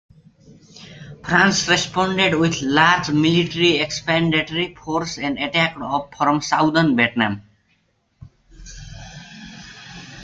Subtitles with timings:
[1.23, 7.43] France responded with a large military expeditionary force and attacked up from southern Vietnam.